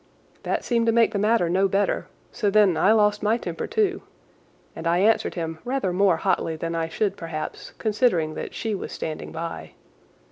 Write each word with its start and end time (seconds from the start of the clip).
That 0.41 0.63
seemed 0.63 0.87
to 0.87 0.91
make 0.91 1.11
the 1.11 1.19
matter 1.19 1.47
no 1.47 1.67
better, 1.67 2.07
so 2.31 2.49
then 2.49 2.75
I 2.75 2.91
lost 2.91 3.21
my 3.21 3.37
temper 3.37 3.67
too, 3.67 4.01
and 4.75 4.87
I 4.87 4.97
answered 4.97 5.35
him 5.35 5.59
rather 5.63 5.93
more 5.93 6.17
hotly 6.17 6.55
than 6.55 6.73
I 6.73 6.87
should 6.89 7.15
perhaps, 7.15 7.73
considering 7.77 8.33
that 8.33 8.55
she 8.55 8.73
was 8.73 8.91
standing 8.91 9.31
by. 9.31 9.73